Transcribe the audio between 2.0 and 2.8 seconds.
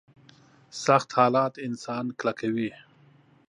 کلکوي.